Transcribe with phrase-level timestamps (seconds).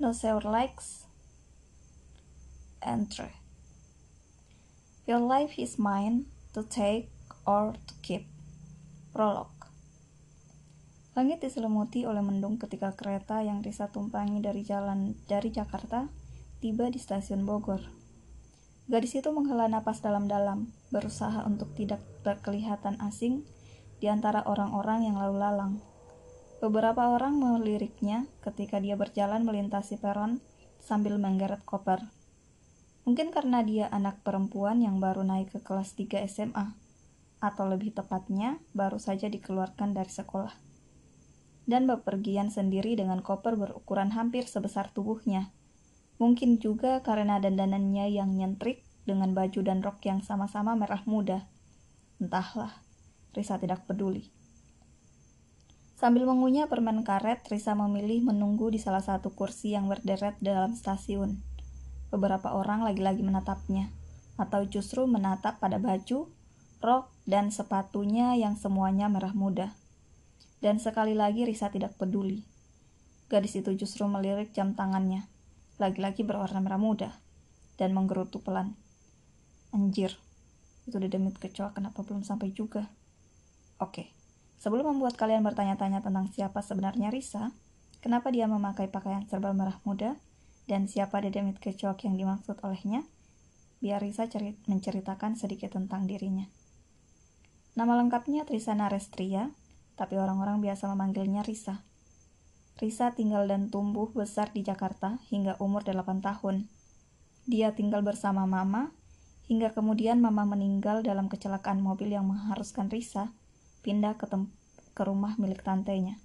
[0.00, 1.04] No Seur likes
[2.80, 3.36] Entry
[5.04, 7.12] Your life is mine to take
[7.44, 8.24] or to keep.
[9.12, 9.52] Prolog
[11.12, 16.08] Langit diselimuti oleh mendung ketika kereta yang Risa tumpangi dari jalan dari Jakarta
[16.64, 17.84] tiba di stasiun Bogor.
[18.88, 23.44] Gadis itu menghela napas dalam-dalam, berusaha untuk tidak terkelihatan asing
[24.00, 25.91] di antara orang-orang yang lalu lalang.
[26.62, 30.38] Beberapa orang meliriknya ketika dia berjalan melintasi peron
[30.78, 32.06] sambil menggeret koper.
[33.02, 36.78] Mungkin karena dia anak perempuan yang baru naik ke kelas 3 SMA,
[37.42, 40.54] atau lebih tepatnya baru saja dikeluarkan dari sekolah.
[41.66, 45.50] Dan bepergian sendiri dengan koper berukuran hampir sebesar tubuhnya.
[46.22, 51.50] Mungkin juga karena dandanannya yang nyentrik dengan baju dan rok yang sama-sama merah muda.
[52.22, 52.70] Entahlah,
[53.34, 54.41] Risa tidak peduli.
[56.02, 61.38] Sambil mengunyah permen karet, Risa memilih menunggu di salah satu kursi yang berderet dalam stasiun
[62.10, 63.88] beberapa orang lagi-lagi menatapnya,
[64.36, 66.28] atau justru menatap pada baju,
[66.82, 69.72] rok, dan sepatunya yang semuanya merah muda.
[70.60, 72.44] Dan sekali lagi Risa tidak peduli.
[73.32, 75.24] Gadis itu justru melirik jam tangannya,
[75.80, 77.14] lagi-lagi berwarna merah muda,
[77.80, 78.76] dan menggerutu pelan.
[79.72, 80.18] Anjir,
[80.84, 82.92] itu dedemit kecoa kenapa belum sampai juga?
[83.80, 84.12] Oke,
[84.62, 87.50] sebelum membuat kalian bertanya-tanya tentang siapa sebenarnya Risa,
[87.98, 90.14] kenapa dia memakai pakaian serba merah muda,
[90.70, 93.02] dan siapa dedemit kecoak yang dimaksud olehnya,
[93.82, 96.46] biar Risa cerit menceritakan sedikit tentang dirinya.
[97.74, 99.50] Nama lengkapnya Trisana Restria,
[99.98, 101.82] tapi orang-orang biasa memanggilnya Risa.
[102.78, 106.70] Risa tinggal dan tumbuh besar di Jakarta hingga umur 8 tahun.
[107.50, 108.94] Dia tinggal bersama mama,
[109.50, 113.34] hingga kemudian mama meninggal dalam kecelakaan mobil yang mengharuskan Risa
[113.82, 114.30] pindah ke,
[114.94, 116.16] ke rumah milik tantenya.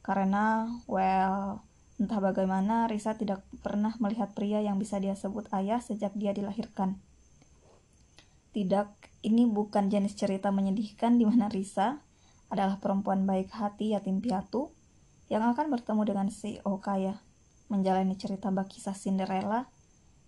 [0.00, 1.60] Karena, well,
[2.00, 6.96] Entah bagaimana, Risa tidak pernah melihat pria yang bisa dia sebut ayah sejak dia dilahirkan.
[8.56, 8.88] Tidak,
[9.20, 12.00] ini bukan jenis cerita menyedihkan di mana Risa
[12.48, 14.72] adalah perempuan baik hati yatim piatu
[15.28, 17.20] yang akan bertemu dengan CEO kaya,
[17.68, 19.68] menjalani cerita bak kisah Cinderella,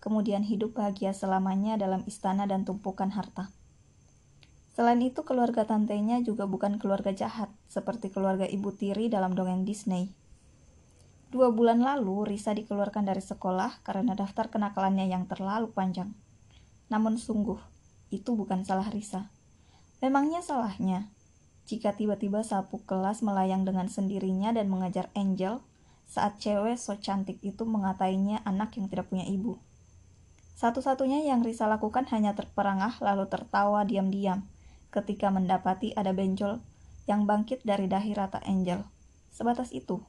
[0.04, 3.48] kemudian hidup bahagia selamanya dalam istana dan tumpukan harta.
[4.72, 10.16] Selain itu, keluarga tantenya juga bukan keluarga jahat, seperti keluarga ibu tiri dalam dongeng Disney.
[11.28, 16.16] Dua bulan lalu, Risa dikeluarkan dari sekolah karena daftar kenakalannya yang terlalu panjang.
[16.88, 17.60] Namun sungguh,
[18.08, 19.28] itu bukan salah Risa.
[20.00, 21.08] Memangnya salahnya
[21.68, 25.62] jika tiba-tiba sapu kelas melayang dengan sendirinya dan mengajar Angel
[26.04, 29.56] saat cewek so cantik itu mengatainya anak yang tidak punya ibu.
[30.58, 34.44] Satu-satunya yang Risa lakukan hanya terperangah lalu tertawa diam-diam
[34.92, 36.60] ketika mendapati ada benjol
[37.08, 38.84] yang bangkit dari dahi rata Angel.
[39.32, 40.04] Sebatas itu.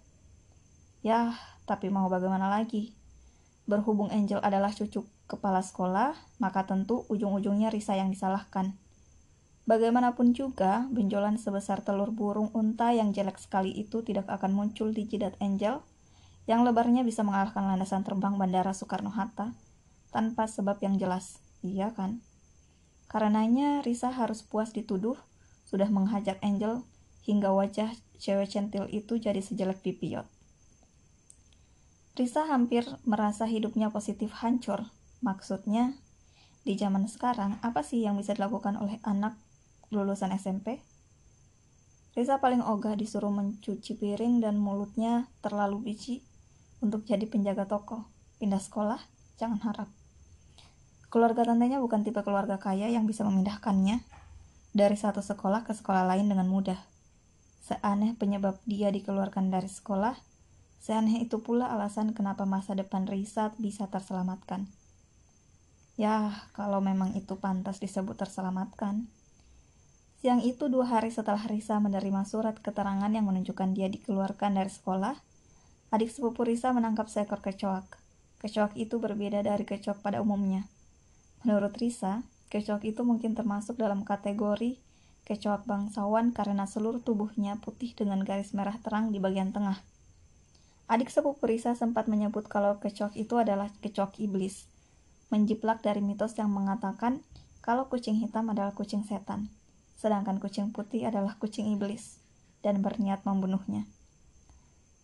[1.01, 2.93] Ya, tapi mau bagaimana lagi?
[3.63, 8.75] Berhubung Angel adalah cucu kepala sekolah, maka tentu ujung-ujungnya Risa yang disalahkan.
[9.63, 15.07] Bagaimanapun juga, benjolan sebesar telur burung unta yang jelek sekali itu tidak akan muncul di
[15.07, 15.79] jidat Angel,
[16.43, 19.55] yang lebarnya bisa mengalahkan landasan terbang Bandara Soekarno-Hatta,
[20.11, 22.19] tanpa sebab yang jelas, iya kan?
[23.13, 25.13] Karenanya, Risa harus puas dituduh,
[25.69, 26.81] sudah menghajar Angel,
[27.21, 30.25] hingga wajah cewek centil itu jadi sejelek pipiot.
[32.17, 34.89] Risa hampir merasa hidupnya positif hancur.
[35.21, 35.93] Maksudnya,
[36.65, 39.37] di zaman sekarang, apa sih yang bisa dilakukan oleh anak
[39.93, 40.81] lulusan SMP?
[42.17, 46.25] Risa paling ogah disuruh mencuci piring dan mulutnya terlalu biji
[46.81, 48.09] untuk jadi penjaga toko.
[48.41, 49.01] Pindah sekolah?
[49.37, 50.02] Jangan harap.
[51.13, 54.01] Keluarga tantenya bukan tipe keluarga kaya yang bisa memindahkannya
[54.73, 56.81] dari satu sekolah ke sekolah lain dengan mudah.
[57.61, 60.17] Seaneh penyebab dia dikeluarkan dari sekolah,
[60.83, 64.67] Seaneh itu pula alasan kenapa masa depan Risa bisa terselamatkan.
[65.95, 69.07] Ya, kalau memang itu pantas disebut terselamatkan.
[70.19, 75.15] Siang itu dua hari setelah Risa menerima surat keterangan yang menunjukkan dia dikeluarkan dari sekolah,
[75.95, 77.87] adik sepupu Risa menangkap seekor kecoak.
[78.43, 80.67] Kecoak itu berbeda dari kecoak pada umumnya.
[81.43, 84.79] Menurut Risa, kecoak itu mungkin termasuk dalam kategori
[85.23, 89.79] kecoak bangsawan karena seluruh tubuhnya putih dengan garis merah terang di bagian tengah.
[90.87, 94.67] Adik sepupu Risa sempat menyebut kalau kecoak itu adalah kecoak iblis,
[95.31, 97.23] menjiplak dari mitos yang mengatakan
[97.63, 99.47] kalau kucing hitam adalah kucing setan,
[99.95, 102.19] sedangkan kucing putih adalah kucing iblis,
[102.59, 103.87] dan berniat membunuhnya.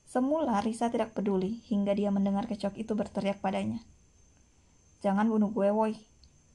[0.08, 3.80] Semula Risa tidak peduli hingga dia mendengar kecoak itu berteriak padanya.
[5.00, 5.96] Jangan bunuh gue, woi.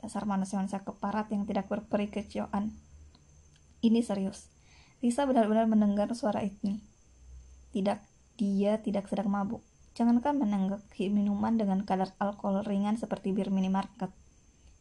[0.05, 2.77] Dasar manusia-manusia keparat yang tidak berperi kecoan.
[3.81, 4.53] Ini serius.
[5.01, 6.85] Risa benar-benar mendengar suara ini.
[7.73, 8.05] Tidak
[8.37, 9.65] dia tidak sedang mabuk.
[9.97, 14.13] Jangankan menenggak minuman dengan kadar alkohol ringan seperti bir minimarket.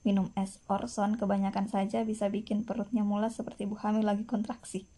[0.04, 4.92] Minum es Orson kebanyakan saja bisa bikin perutnya mulas seperti ibu hamil lagi kontraksi.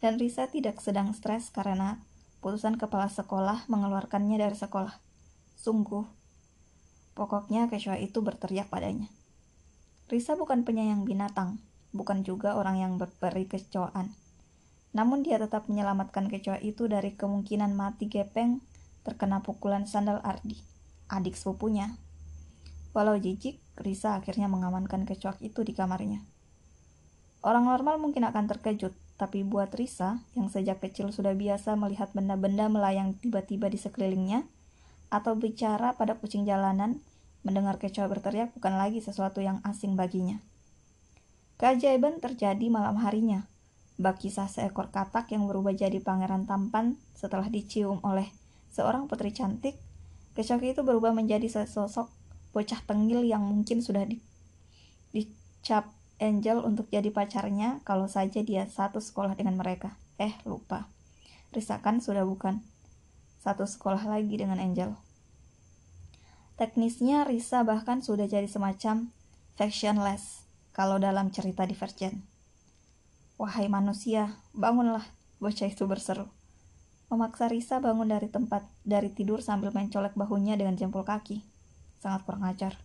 [0.00, 2.00] Dan Risa tidak sedang stres karena
[2.40, 4.96] putusan kepala sekolah mengeluarkannya dari sekolah.
[5.60, 6.08] Sungguh,
[7.14, 9.10] pokoknya kecoa itu berteriak padanya.
[10.10, 11.62] Risa bukan penyayang binatang,
[11.94, 14.14] bukan juga orang yang berperi kecoaan.
[14.90, 18.58] Namun dia tetap menyelamatkan kecoa itu dari kemungkinan mati gepeng
[19.06, 20.58] terkena pukulan sandal Ardi,
[21.06, 21.94] adik sepupunya.
[22.90, 26.26] Walau jijik, Risa akhirnya mengamankan kecoak itu di kamarnya.
[27.40, 32.68] Orang normal mungkin akan terkejut, tapi buat Risa, yang sejak kecil sudah biasa melihat benda-benda
[32.68, 34.44] melayang tiba-tiba di sekelilingnya,
[35.10, 37.02] atau bicara pada kucing jalanan,
[37.42, 40.38] mendengar kecoa berteriak bukan lagi sesuatu yang asing baginya.
[41.60, 43.44] Keajaiban terjadi malam harinya.
[44.00, 48.32] Bak kisah seekor katak yang berubah jadi pangeran tampan setelah dicium oleh
[48.72, 49.76] seorang putri cantik,
[50.32, 52.08] kecoak itu berubah menjadi sesosok
[52.56, 54.24] bocah tengil yang mungkin sudah di,
[55.12, 59.96] dicap Angel untuk jadi pacarnya kalau saja dia satu sekolah dengan mereka.
[60.20, 60.84] Eh, lupa.
[61.48, 62.60] Risa kan sudah bukan
[63.40, 64.92] satu sekolah lagi dengan Angel.
[66.60, 69.08] Teknisnya Risa bahkan sudah jadi semacam
[69.56, 70.44] factionless
[70.76, 72.20] kalau dalam cerita Divergent.
[73.40, 75.08] Wahai manusia, bangunlah,
[75.40, 76.28] bocah itu berseru
[77.10, 81.42] memaksa Risa bangun dari tempat dari tidur sambil mencolek bahunya dengan jempol kaki.
[81.98, 82.78] Sangat kurang ajar.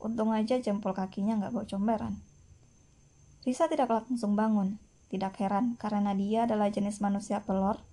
[0.00, 2.14] Untung aja jempol kakinya nggak bawa comberan.
[3.44, 4.80] Risa tidak langsung bangun.
[5.12, 7.84] Tidak heran, karena dia adalah jenis manusia pelor,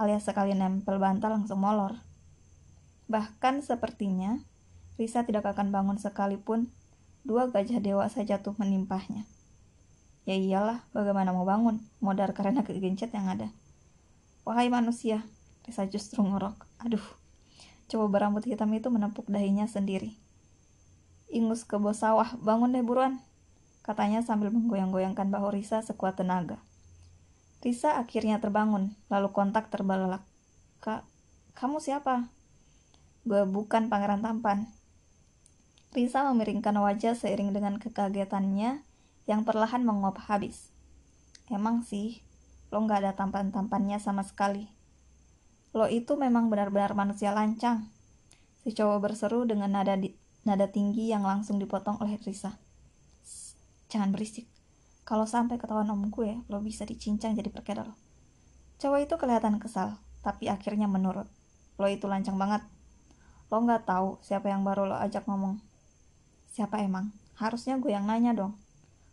[0.00, 2.00] alias sekali nempel bantal langsung molor.
[3.12, 4.40] Bahkan sepertinya,
[4.96, 6.72] Risa tidak akan bangun sekalipun
[7.20, 9.28] dua gajah dewa saja tuh menimpahnya.
[10.24, 13.52] Ya iyalah, bagaimana mau bangun, modar karena kegencet yang ada.
[14.48, 15.20] Wahai manusia,
[15.68, 16.56] Risa justru ngorok.
[16.80, 17.04] Aduh,
[17.92, 20.16] coba berambut hitam itu menepuk dahinya sendiri.
[21.28, 23.20] Ingus ke bos sawah, bangun deh buruan,
[23.84, 26.56] katanya sambil menggoyang-goyangkan bahu Risa sekuat tenaga.
[27.60, 30.24] Risa akhirnya terbangun, lalu kontak terbelalak.
[30.80, 31.04] Kak,
[31.56, 32.32] kamu siapa?
[33.28, 34.68] Gue bukan pangeran tampan.
[35.92, 38.80] Risa memiringkan wajah seiring dengan kekagetannya
[39.28, 40.72] yang perlahan menguap habis.
[41.52, 42.24] Emang sih,
[42.70, 44.70] Lo nggak ada tampan-tampannya sama sekali.
[45.74, 47.90] Lo itu memang benar-benar manusia lancang.
[48.62, 50.14] Si cowok berseru dengan nada di,
[50.46, 52.54] nada tinggi yang langsung dipotong oleh Risa.
[53.90, 54.46] Jangan berisik.
[55.04, 57.90] Kalau sampai ketahuan om gue, lo bisa dicincang jadi perkedel.
[58.78, 61.26] Cowok itu kelihatan kesal, tapi akhirnya menurut.
[61.76, 62.62] Lo itu lancang banget.
[63.50, 65.58] Lo nggak tahu siapa yang baru lo ajak ngomong.
[66.52, 67.10] Siapa emang?
[67.36, 68.54] Harusnya gue yang nanya dong.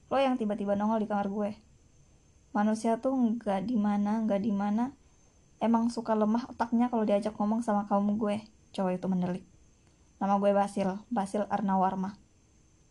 [0.07, 1.51] Lo yang tiba-tiba nongol di kamar gue
[2.57, 4.89] manusia tuh nggak di mana nggak di mana
[5.61, 8.41] emang suka lemah otaknya kalau diajak ngomong sama kaum gue
[8.73, 9.45] cowok itu mendelik
[10.17, 12.17] nama gue Basil Basil Arnawarma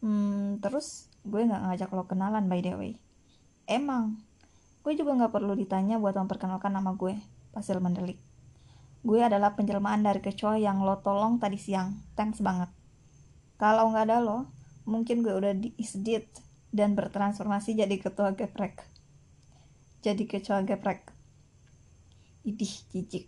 [0.06, 2.92] hmm terus gue nggak ngajak lo kenalan by the way
[3.66, 4.22] emang
[4.86, 7.18] gue juga nggak perlu ditanya buat memperkenalkan nama gue
[7.50, 8.22] Basil mendelik
[9.02, 12.70] gue adalah penjelmaan dari kecoa yang lo tolong tadi siang thanks banget
[13.58, 14.46] kalau nggak ada lo
[14.86, 16.30] mungkin gue udah di isdit
[16.70, 18.96] dan bertransformasi jadi ketua geprek
[20.06, 21.10] jadi kecoa geprek.
[22.46, 23.26] Idih, jijik.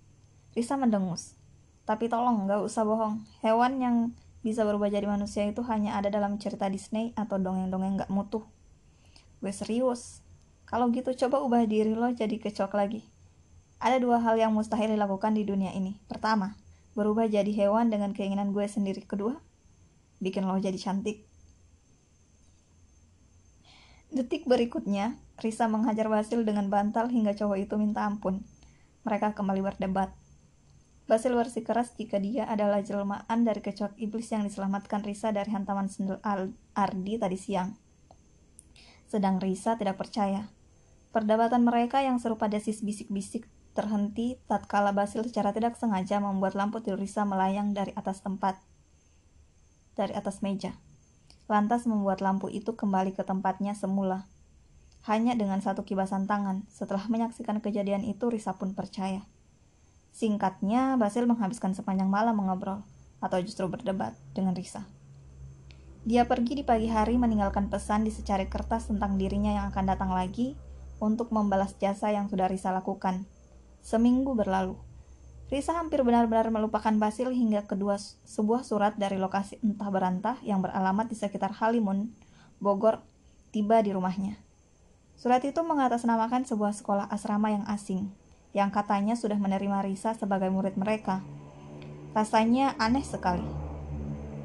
[0.55, 1.35] Risa mendengus.
[1.83, 3.19] Tapi tolong, gak usah bohong.
[3.43, 3.97] Hewan yang
[4.43, 8.47] bisa berubah jadi manusia itu hanya ada dalam cerita Disney atau dongeng-dongeng gak mutu.
[9.43, 10.23] Gue serius.
[10.69, 13.03] Kalau gitu coba ubah diri lo jadi kecoak lagi.
[13.79, 15.97] Ada dua hal yang mustahil dilakukan di dunia ini.
[16.11, 16.59] Pertama,
[16.99, 19.07] berubah jadi hewan dengan keinginan gue sendiri.
[19.07, 19.39] Kedua,
[20.19, 21.23] bikin lo jadi cantik.
[24.09, 28.43] Detik berikutnya, Risa menghajar Basil dengan bantal hingga cowok itu minta ampun.
[29.07, 30.11] Mereka kembali berdebat.
[31.09, 36.21] Basil bersikeras jika dia adalah jelmaan dari kecoak iblis yang diselamatkan Risa dari hantaman sendal
[36.77, 37.73] Ardi tadi siang.
[39.09, 40.53] Sedang Risa tidak percaya.
[41.09, 47.01] Perdebatan mereka yang serupa desis bisik-bisik terhenti tatkala Basil secara tidak sengaja membuat lampu tidur
[47.01, 48.61] Risa melayang dari atas tempat,
[49.97, 50.77] dari atas meja.
[51.49, 54.29] Lantas membuat lampu itu kembali ke tempatnya semula.
[55.09, 59.25] Hanya dengan satu kibasan tangan, setelah menyaksikan kejadian itu Risa pun percaya.
[60.13, 62.83] Singkatnya, Basil menghabiskan sepanjang malam mengobrol,
[63.19, 64.87] atau justru berdebat, dengan Risa.
[66.09, 70.11] Dia pergi di pagi hari meninggalkan pesan di secari kertas tentang dirinya yang akan datang
[70.15, 70.57] lagi
[70.99, 73.29] untuk membalas jasa yang sudah Risa lakukan.
[73.83, 74.79] Seminggu berlalu.
[75.49, 77.97] Risa hampir benar-benar melupakan Basil hingga kedua
[78.29, 82.13] sebuah surat dari lokasi entah berantah yang beralamat di sekitar Halimun,
[82.61, 83.01] Bogor,
[83.49, 84.37] tiba di rumahnya.
[85.17, 88.13] Surat itu mengatasnamakan sebuah sekolah asrama yang asing,
[88.57, 91.21] yang katanya sudah menerima Risa sebagai murid mereka.
[92.17, 93.45] Rasanya aneh sekali.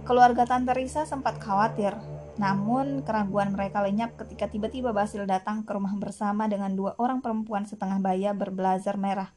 [0.04, 1.96] Keluarga Tante Risa sempat khawatir,
[2.36, 7.64] namun keraguan mereka lenyap ketika tiba-tiba Basil datang ke rumah bersama dengan dua orang perempuan
[7.64, 9.32] setengah baya berblazer merah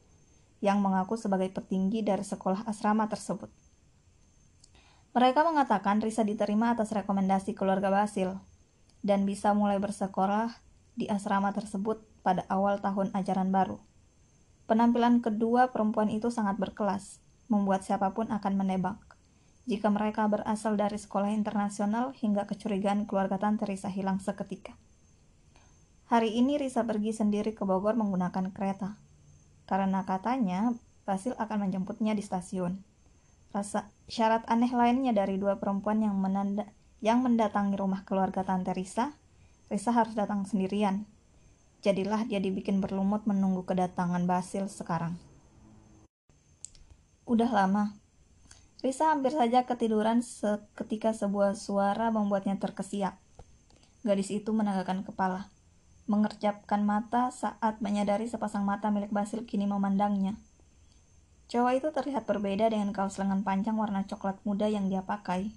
[0.59, 3.53] yang mengaku sebagai petinggi dari sekolah asrama tersebut.
[5.13, 8.37] Mereka mengatakan Risa diterima atas rekomendasi keluarga Basil
[9.05, 10.51] dan bisa mulai bersekolah
[10.97, 13.77] di asrama tersebut pada awal tahun ajaran baru.
[14.67, 18.99] Penampilan kedua perempuan itu sangat berkelas, membuat siapa pun akan menebak.
[19.63, 24.75] Jika mereka berasal dari sekolah internasional hingga kecurigaan keluarga Tante Risa hilang seketika.
[26.11, 28.95] Hari ini Risa pergi sendiri ke Bogor menggunakan kereta.
[29.67, 30.71] Karena katanya
[31.07, 32.83] Basil akan menjemputnya di stasiun.
[33.55, 36.67] Rasa syarat aneh lainnya dari dua perempuan yang menanda,
[36.99, 39.15] yang mendatangi rumah keluarga Tante Risa,
[39.71, 41.07] Risa harus datang sendirian.
[41.85, 45.13] Jadilah dia dibikin berlumut menunggu kedatangan Basil sekarang.
[47.29, 47.93] Udah lama.
[48.81, 50.25] Risa hampir saja ketiduran
[50.73, 53.17] ketika sebuah suara membuatnya terkesiap.
[54.01, 55.49] Gadis itu menegakkan kepala,
[56.07, 60.39] mengerjapkan mata saat menyadari sepasang mata milik Basil kini memandangnya.
[61.47, 65.51] Cowok itu terlihat berbeda dengan kaos lengan panjang warna coklat muda yang dia pakai.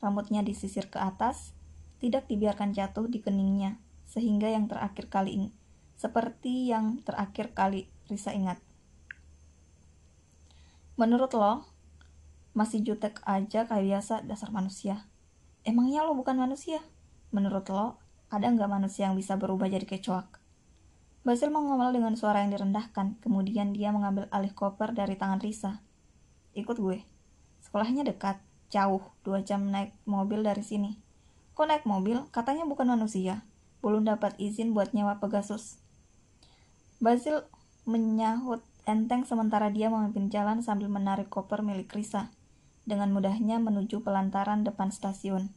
[0.00, 1.52] Rambutnya disisir ke atas,
[2.00, 3.76] tidak dibiarkan jatuh di keningnya,
[4.08, 5.48] sehingga yang terakhir kali ini,
[6.00, 8.56] seperti yang terakhir kali Risa ingat.
[10.96, 11.68] Menurut lo,
[12.56, 15.04] masih jutek aja kayak biasa dasar manusia.
[15.60, 16.80] Emangnya lo bukan manusia?
[17.36, 18.00] Menurut lo,
[18.32, 20.40] ada nggak manusia yang bisa berubah jadi kecoak?
[21.20, 25.84] Basil mengomel dengan suara yang direndahkan, kemudian dia mengambil alih koper dari tangan Risa.
[26.56, 27.04] Ikut gue.
[27.60, 28.40] Sekolahnya dekat,
[28.72, 30.96] jauh, dua jam naik mobil dari sini.
[31.52, 32.24] Kok naik mobil?
[32.32, 33.44] Katanya bukan manusia.
[33.84, 35.79] Belum dapat izin buat nyewa Pegasus.
[37.00, 37.48] Basil
[37.88, 42.28] menyahut enteng sementara dia memimpin jalan sambil menarik koper milik Risa.
[42.84, 45.48] Dengan mudahnya menuju pelantaran depan stasiun.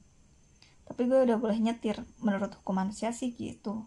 [0.88, 3.83] Tapi gue udah boleh nyetir, menurut hukum manusia sih gitu.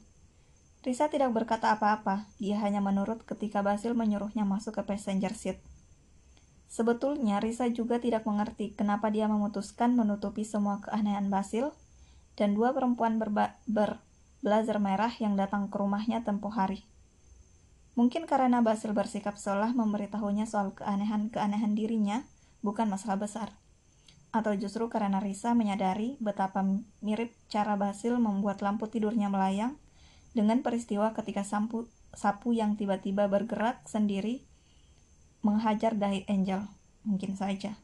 [0.84, 5.56] Risa tidak berkata apa-apa, dia hanya menurut ketika Basil menyuruhnya masuk ke passenger seat.
[6.68, 11.72] Sebetulnya Risa juga tidak mengerti kenapa dia memutuskan menutupi semua keanehan Basil
[12.36, 16.84] dan dua perempuan berblazer merah yang datang ke rumahnya tempo hari.
[17.96, 22.28] Mungkin karena Basil bersikap seolah memberitahunya soal keanehan-keanehan dirinya,
[22.60, 23.56] bukan masalah besar.
[24.36, 26.60] Atau justru karena Risa menyadari betapa
[27.00, 29.80] mirip cara Basil membuat lampu tidurnya melayang
[30.36, 34.44] dengan peristiwa ketika sapu, sapu yang tiba-tiba bergerak sendiri
[35.40, 36.68] menghajar dahi Angel.
[37.08, 37.80] Mungkin saja.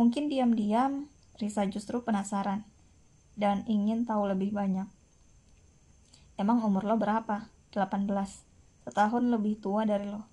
[0.00, 2.64] Mungkin diam-diam Risa justru penasaran
[3.36, 4.88] dan ingin tahu lebih banyak.
[6.40, 7.52] Emang umur lo berapa?
[7.76, 8.47] 18.
[8.88, 10.24] Setahun lebih tua dari lo.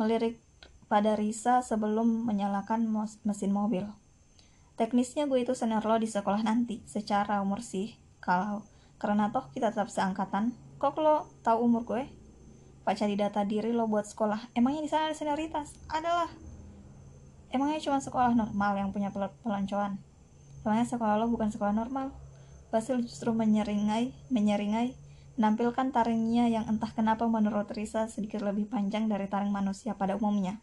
[0.00, 0.40] Melirik
[0.88, 2.88] pada Risa sebelum menyalakan
[3.20, 3.84] mesin mobil.
[4.80, 8.64] Teknisnya gue itu senior lo di sekolah nanti, secara umur sih, kalau
[8.96, 10.56] karena toh kita tetap seangkatan.
[10.80, 12.08] Kok lo tahu umur gue?
[12.88, 14.56] Pak cari data diri lo buat sekolah.
[14.56, 15.76] Emangnya di sana ada senioritas?
[15.92, 16.32] Adalah.
[17.52, 20.00] Emangnya cuma sekolah normal yang punya pel pelancongan?
[20.64, 22.16] Emangnya sekolah lo bukan sekolah normal?
[22.72, 24.96] Basil justru menyeringai, menyeringai,
[25.34, 30.62] menampilkan taringnya yang entah kenapa menurut Risa sedikit lebih panjang dari taring manusia pada umumnya.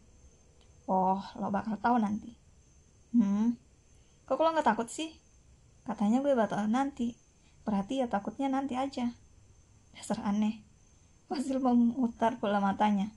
[0.88, 2.32] Oh, lo bakal tahu nanti.
[3.12, 3.60] Hmm,
[4.24, 5.12] kok lo nggak takut sih?
[5.84, 7.14] Katanya gue bakal nanti.
[7.62, 9.12] Berarti ya takutnya nanti aja.
[9.92, 10.64] Dasar aneh.
[11.28, 13.12] Basil memutar bola matanya.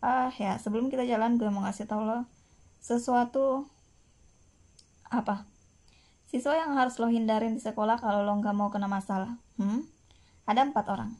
[0.00, 2.24] Ah ya, sebelum kita jalan gue mau ngasih tau lo
[2.80, 3.66] sesuatu
[5.08, 5.46] apa?
[6.26, 9.38] Siswa yang harus lo hindarin di sekolah kalau lo nggak mau kena masalah.
[9.60, 9.86] Hmm?
[10.46, 11.10] Ada empat orang.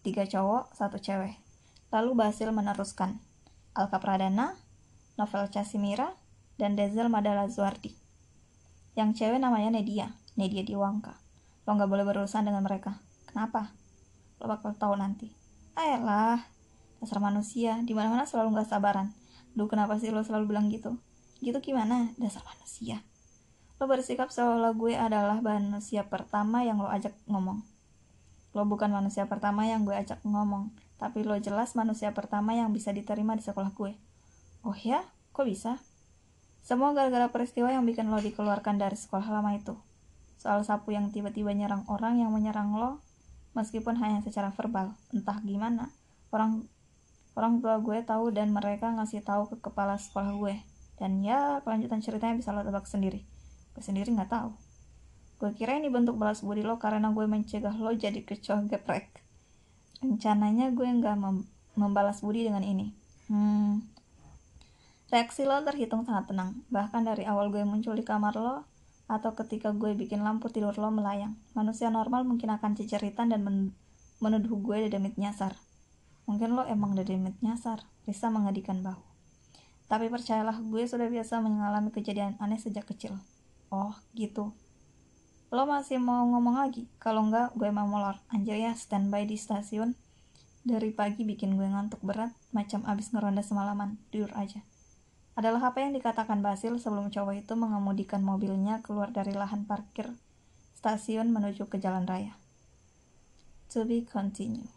[0.00, 1.36] Tiga cowok, satu cewek.
[1.92, 3.20] Lalu Basil meneruskan.
[3.76, 4.56] Alka Pradana,
[5.20, 6.16] Novel Casimira,
[6.56, 7.92] dan Dezel Madala Zuardi.
[8.96, 11.12] Yang cewek namanya Nedia, Nedia Diwangka.
[11.68, 13.04] Lo nggak boleh berurusan dengan mereka.
[13.28, 13.76] Kenapa?
[14.40, 15.28] Lo bakal tahu nanti.
[15.76, 16.40] Ayolah,
[17.04, 19.12] dasar manusia, di mana mana selalu nggak sabaran.
[19.52, 20.96] Duh, kenapa sih lo selalu bilang gitu?
[21.44, 22.16] Gitu gimana?
[22.16, 23.04] Dasar manusia.
[23.76, 27.73] Lo bersikap seolah gue adalah manusia pertama yang lo ajak ngomong.
[28.54, 32.94] Lo bukan manusia pertama yang gue ajak ngomong, tapi lo jelas manusia pertama yang bisa
[32.94, 33.98] diterima di sekolah gue.
[34.62, 35.02] Oh ya?
[35.34, 35.82] Kok bisa?
[36.64, 39.76] Semua gara-gara peristiwa yang bikin lo dikeluarkan dari sekolah lama itu
[40.44, 43.00] soal sapu yang tiba-tiba nyerang orang yang menyerang lo
[43.56, 45.88] meskipun hanya secara verbal entah gimana
[46.28, 46.68] orang
[47.32, 50.60] orang tua gue tahu dan mereka ngasih tahu ke kepala sekolah gue
[51.00, 53.24] dan ya kelanjutan ceritanya bisa lo tebak sendiri
[53.72, 54.52] gue sendiri nggak tahu
[55.40, 59.10] gue kira ini bentuk balas budi lo karena gue mencegah lo jadi kecoh geprek
[60.00, 62.94] rencananya gue nggak mem membalas budi dengan ini
[63.26, 63.94] hmm
[65.14, 68.66] Reaksi lo terhitung sangat tenang, bahkan dari awal gue muncul di kamar lo,
[69.06, 71.38] atau ketika gue bikin lampu tidur lo melayang.
[71.54, 73.70] Manusia normal mungkin akan ceceritan dan men
[74.18, 75.54] menuduh gue dedemit nyasar.
[76.26, 78.98] Mungkin lo emang dedemit nyasar, Risa mengedikan bahu.
[79.86, 83.14] Tapi percayalah, gue sudah biasa mengalami kejadian aneh sejak kecil.
[83.70, 84.50] Oh, gitu.
[85.54, 86.90] Lo masih mau ngomong lagi?
[86.98, 88.18] Kalau enggak, gue mau molor.
[88.34, 89.94] Anjir ya, standby di stasiun.
[90.66, 93.94] Dari pagi bikin gue ngantuk berat, macam abis ngeronda semalaman.
[94.10, 94.66] Tidur aja
[95.34, 100.14] adalah apa yang dikatakan Basil sebelum cowok itu mengemudikan mobilnya keluar dari lahan parkir
[100.78, 102.38] stasiun menuju ke jalan raya.
[103.74, 104.70] To be continue.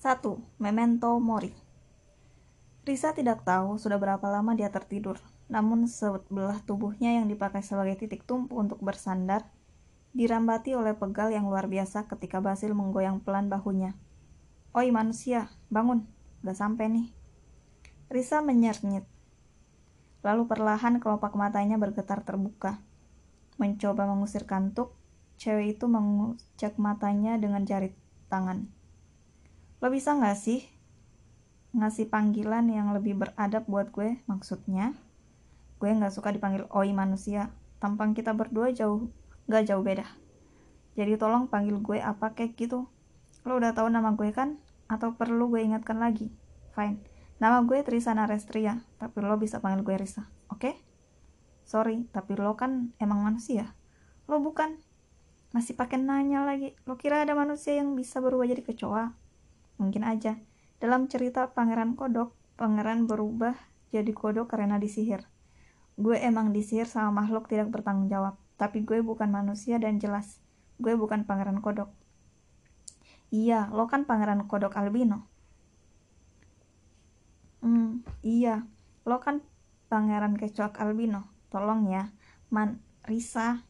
[0.00, 0.22] 1.
[0.56, 1.52] Memento Mori
[2.86, 8.26] Risa tidak tahu sudah berapa lama dia tertidur, namun sebelah tubuhnya yang dipakai sebagai titik
[8.26, 9.46] tumpu untuk bersandar
[10.16, 13.92] dirambati oleh pegal yang luar biasa ketika Basil menggoyang pelan bahunya.
[14.72, 16.08] Oi manusia, bangun.
[16.40, 17.08] Udah sampai nih.
[18.08, 19.04] Risa menyernyit.
[20.24, 22.80] Lalu perlahan kelopak matanya bergetar terbuka.
[23.60, 24.96] Mencoba mengusir kantuk,
[25.36, 27.92] cewek itu mengucek matanya dengan jari
[28.32, 28.68] tangan.
[29.84, 30.64] Lo bisa gak sih
[31.76, 34.16] ngasih panggilan yang lebih beradab buat gue?
[34.24, 34.96] Maksudnya,
[35.76, 37.52] gue gak suka dipanggil oi manusia.
[37.76, 39.12] Tampang kita berdua jauh,
[39.46, 40.04] gak jauh beda.
[40.96, 42.88] Jadi tolong panggil gue apa kayak gitu.
[43.44, 44.56] Lo udah tahu nama gue kan?
[44.88, 46.32] Atau perlu gue ingatkan lagi?
[46.72, 47.04] Fine.
[47.36, 50.56] Nama gue Trisana Restria, tapi lo bisa panggil gue Risa, oke?
[50.56, 50.74] Okay?
[51.68, 53.76] Sorry, tapi lo kan emang manusia.
[54.24, 54.80] Lo bukan.
[55.52, 56.72] Masih pakai nanya lagi.
[56.88, 59.12] Lo kira ada manusia yang bisa berubah jadi kecoa?
[59.76, 60.40] Mungkin aja.
[60.80, 63.52] Dalam cerita Pangeran Kodok, pangeran berubah
[63.92, 65.28] jadi kodok karena disihir.
[65.96, 70.44] Gue emang disihir sama makhluk tidak bertanggung jawab, tapi gue bukan manusia dan jelas.
[70.76, 71.88] Gue bukan pangeran kodok.
[73.32, 75.26] Iya, lo kan pangeran kodok albino.
[77.64, 78.68] Hmm, iya.
[79.08, 79.42] Lo kan
[79.88, 81.26] pangeran kecoak albino.
[81.48, 82.12] Tolong ya,
[82.52, 83.66] Man, Risa.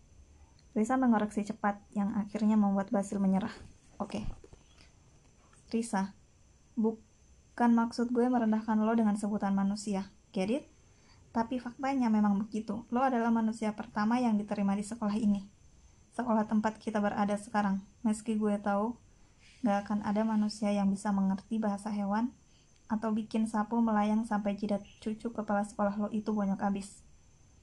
[0.77, 3.55] Risa mengoreksi cepat, yang akhirnya membuat Basil menyerah.
[3.97, 4.21] Oke.
[4.21, 4.25] Okay.
[5.73, 6.13] Risa,
[6.77, 10.13] bukan maksud gue merendahkan lo dengan sebutan manusia.
[10.37, 10.76] Get it?
[11.37, 12.89] Tapi faktanya memang begitu.
[12.89, 15.45] Lo adalah manusia pertama yang diterima di sekolah ini.
[16.17, 17.85] Sekolah tempat kita berada sekarang.
[18.01, 18.97] Meski gue tahu
[19.67, 22.31] Gak akan ada manusia yang bisa mengerti bahasa hewan
[22.87, 27.03] atau bikin sapu melayang sampai jidat cucu kepala sekolah lo itu banyak abis.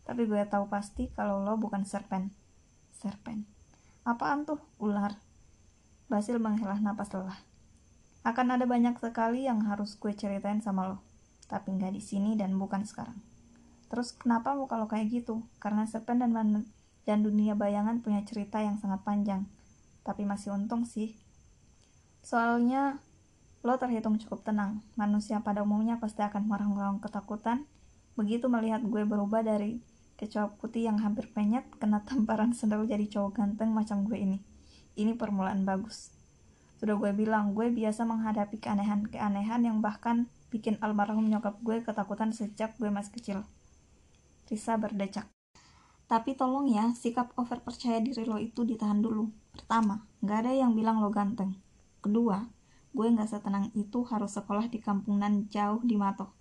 [0.04, 2.36] Tapi gue tahu pasti kalau lo bukan serpen.
[2.92, 3.48] Serpen.
[4.04, 4.60] Apaan tuh?
[4.84, 5.16] Ular.
[6.12, 7.40] Basil menghela napas lelah.
[8.28, 11.00] Akan ada banyak sekali yang harus gue ceritain sama lo.
[11.48, 13.16] Tapi nggak di sini dan bukan sekarang.
[13.94, 15.46] Terus kenapa mau kalau kayak gitu?
[15.62, 16.34] Karena serpen dan
[17.06, 19.46] dan dunia bayangan punya cerita yang sangat panjang.
[20.02, 21.14] Tapi masih untung sih
[22.24, 23.04] Soalnya
[23.68, 24.80] lo terhitung cukup tenang.
[24.96, 27.68] Manusia pada umumnya pasti akan marah-marah ketakutan
[28.16, 29.84] begitu melihat gue berubah dari
[30.16, 34.40] kecoa putih yang hampir penyet kena tamparan sendal jadi cowok ganteng macam gue ini.
[34.96, 36.16] Ini permulaan bagus.
[36.80, 42.78] Sudah gue bilang, gue biasa menghadapi keanehan-keanehan yang bahkan bikin almarhum nyokap gue ketakutan sejak
[42.80, 43.40] gue masih kecil.
[44.50, 45.30] Risa berdecak.
[46.08, 49.32] Tapi tolong ya, sikap over percaya diri lo itu ditahan dulu.
[49.56, 51.58] Pertama, gak ada yang bilang lo ganteng.
[52.04, 52.44] Kedua,
[52.94, 56.36] gue nggak setenang itu harus sekolah di kampungan jauh di Mato.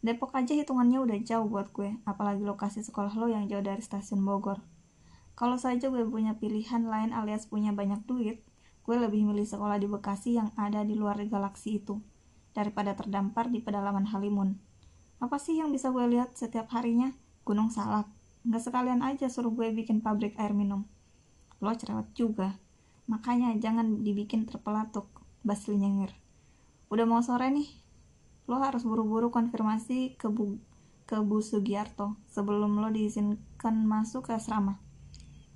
[0.00, 4.24] Depok aja hitungannya udah jauh buat gue, apalagi lokasi sekolah lo yang jauh dari stasiun
[4.24, 4.64] Bogor.
[5.36, 8.40] Kalau saja gue punya pilihan lain alias punya banyak duit,
[8.80, 12.00] gue lebih milih sekolah di Bekasi yang ada di luar galaksi itu,
[12.56, 14.56] daripada terdampar di pedalaman Halimun.
[15.20, 17.12] Apa sih yang bisa gue lihat setiap harinya?
[17.50, 18.06] Gunung Salak.
[18.46, 20.86] Nggak sekalian aja suruh gue bikin pabrik air minum.
[21.58, 22.62] Lo cerewet juga.
[23.10, 25.10] Makanya jangan dibikin terpelatuk,
[25.42, 26.14] Basli nyengir.
[26.94, 27.66] Udah mau sore nih,
[28.46, 30.62] lo harus buru-buru konfirmasi ke Bu,
[31.10, 34.78] ke Bu Sugiarto sebelum lo diizinkan masuk ke asrama.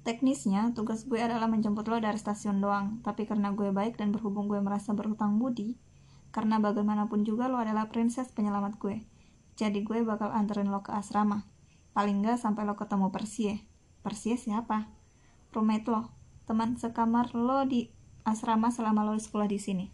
[0.03, 4.51] Teknisnya, tugas gue adalah menjemput lo dari stasiun doang, tapi karena gue baik dan berhubung
[4.51, 5.79] gue merasa berhutang budi,
[6.35, 9.07] karena bagaimanapun juga lo adalah princess penyelamat gue.
[9.55, 11.54] Jadi gue bakal anterin lo ke asrama.
[11.95, 13.63] Paling nggak sampai lo ketemu Persie.
[14.03, 14.91] Persie siapa?
[15.55, 16.11] Roommate lo
[16.45, 17.89] teman sekamar lo di
[18.27, 19.87] asrama selama lo sekolah di sini.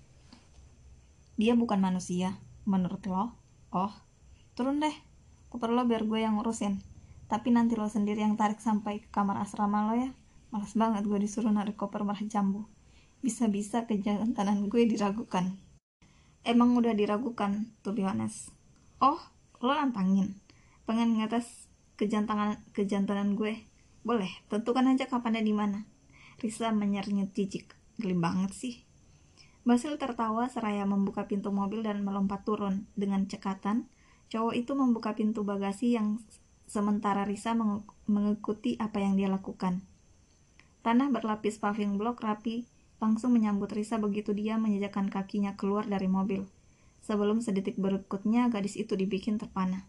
[1.36, 3.36] Dia bukan manusia, menurut lo?
[3.70, 3.92] Oh,
[4.56, 4.96] turun deh.
[5.52, 6.80] Koper lo biar gue yang ngurusin.
[7.28, 10.10] Tapi nanti lo sendiri yang tarik sampai ke kamar asrama lo ya.
[10.50, 12.64] Malas banget gue disuruh narik koper merah jambu.
[13.20, 15.60] Bisa-bisa kejantanan gue diragukan.
[16.48, 18.48] Emang udah diragukan, to be honest.
[19.04, 19.20] Oh,
[19.60, 20.40] lo nantangin.
[20.88, 21.59] Pengen ngetes
[22.00, 23.60] kejantangan kejantanan gue?
[24.00, 25.84] Boleh, tentukan aja kapan dan di mana.
[26.40, 27.76] Risa menyernyet jijik.
[28.00, 28.74] Geli banget sih.
[29.68, 32.88] Basil tertawa seraya membuka pintu mobil dan melompat turun.
[32.96, 33.92] Dengan cekatan,
[34.32, 36.16] cowok itu membuka pintu bagasi yang
[36.64, 37.52] sementara Risa
[38.08, 39.84] mengikuti apa yang dia lakukan.
[40.80, 42.64] Tanah berlapis paving block rapi
[43.04, 46.48] langsung menyambut Risa begitu dia menjejakkan kakinya keluar dari mobil.
[47.04, 49.84] Sebelum sedetik berikutnya gadis itu dibikin terpana.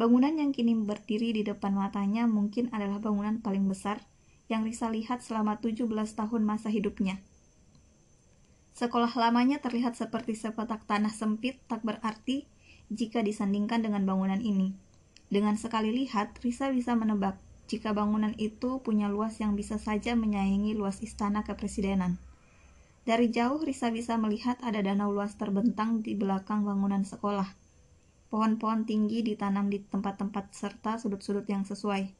[0.00, 4.00] Bangunan yang kini berdiri di depan matanya mungkin adalah bangunan paling besar
[4.48, 7.20] yang Risa lihat selama 17 tahun masa hidupnya.
[8.72, 12.48] Sekolah lamanya terlihat seperti sepetak tanah sempit tak berarti
[12.88, 14.72] jika disandingkan dengan bangunan ini.
[15.28, 17.36] Dengan sekali lihat, Risa bisa menebak
[17.68, 22.16] jika bangunan itu punya luas yang bisa saja menyaingi luas istana kepresidenan.
[23.04, 27.59] Dari jauh Risa bisa melihat ada danau luas terbentang di belakang bangunan sekolah.
[28.30, 32.14] Pohon-pohon tinggi ditanam di tempat-tempat serta sudut-sudut yang sesuai.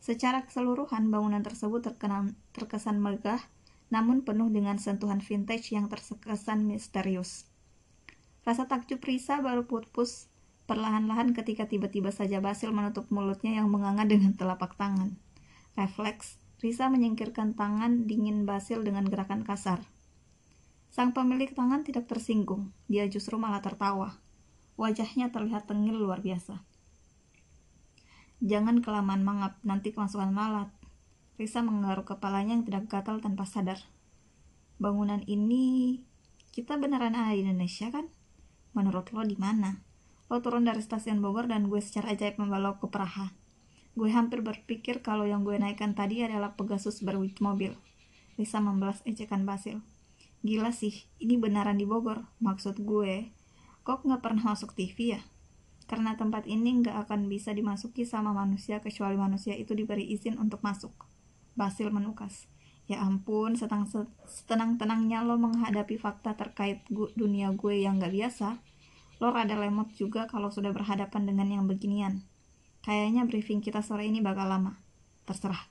[0.00, 3.44] Secara keseluruhan, bangunan tersebut terkenal, terkesan megah,
[3.92, 7.46] namun penuh dengan sentuhan vintage yang terkesan misterius.
[8.48, 10.30] Rasa takjub Risa baru pupus
[10.66, 15.14] perlahan-lahan ketika tiba-tiba saja Basil menutup mulutnya yang menganga dengan telapak tangan.
[15.78, 19.84] Refleks, Risa menyingkirkan tangan dingin Basil dengan gerakan kasar.
[20.88, 24.16] Sang pemilik tangan tidak tersinggung, dia justru malah tertawa.
[24.76, 26.60] Wajahnya terlihat tengil luar biasa.
[28.44, 30.68] Jangan kelamaan mangap, nanti kemasukan lalat.
[31.40, 33.80] Risa menggaruk kepalanya yang tidak gatal tanpa sadar.
[34.76, 36.00] Bangunan ini
[36.52, 38.08] kita beneran ada di Indonesia kan?
[38.76, 39.80] Menurut lo di mana?
[40.28, 43.32] Lo turun dari stasiun Bogor dan gue secara ajaib membawa ke Praha.
[43.96, 47.72] Gue hampir berpikir kalau yang gue naikkan tadi adalah Pegasus berwujud mobil.
[48.36, 49.80] Lisa membalas ejekan Basil.
[50.44, 52.28] Gila sih, ini beneran di Bogor.
[52.44, 53.32] Maksud gue,
[53.86, 55.22] kok nggak pernah masuk TV ya?
[55.86, 60.58] Karena tempat ini nggak akan bisa dimasuki sama manusia kecuali manusia itu diberi izin untuk
[60.66, 60.90] masuk.
[61.54, 62.50] Basil menukas.
[62.90, 68.62] Ya ampun, setenang-tenangnya lo menghadapi fakta terkait dunia gue yang gak biasa.
[69.18, 72.22] Lo rada lemot juga kalau sudah berhadapan dengan yang beginian.
[72.86, 74.78] Kayaknya briefing kita sore ini bakal lama.
[75.26, 75.66] Terserah.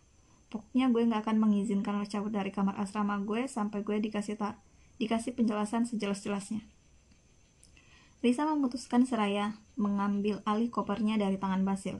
[0.52, 4.36] Pokoknya gue gak akan mengizinkan lo cabut dari kamar asrama gue sampai gue dikasih
[5.00, 6.75] dikasih penjelasan sejelas-jelasnya.
[8.24, 12.00] Risa memutuskan seraya mengambil alih kopernya dari tangan Basil.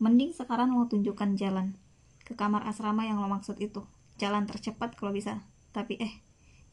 [0.00, 1.76] Mending sekarang lo tunjukkan jalan
[2.24, 3.84] ke kamar asrama yang lo maksud itu.
[4.16, 5.44] Jalan tercepat kalau bisa.
[5.70, 6.12] Tapi eh,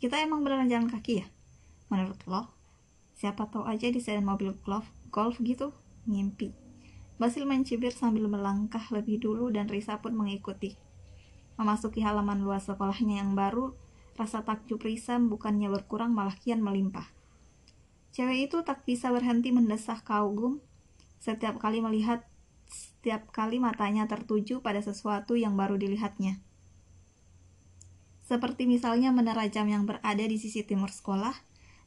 [0.02, 1.28] kita emang beneran jalan kaki ya?
[1.91, 2.48] Menurut lo?
[3.17, 5.74] Siapa tahu aja di sedan mobil golf, golf gitu,
[6.06, 6.54] ngimpi.
[7.17, 10.78] Basil mencibir sambil melangkah lebih dulu dan Risa pun mengikuti.
[11.58, 13.74] Memasuki halaman luas sekolahnya yang baru,
[14.13, 17.17] rasa takjub Risa bukannya berkurang malah kian melimpah.
[18.18, 20.58] Cewek itu tak bisa berhenti mendesah kagum
[21.22, 22.26] setiap kali melihat
[22.66, 26.42] setiap kali matanya tertuju pada sesuatu yang baru dilihatnya.
[28.26, 31.38] Seperti misalnya menara jam yang berada di sisi timur sekolah,